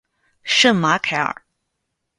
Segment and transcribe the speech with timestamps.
[0.41, 1.43] 圣马凯尔。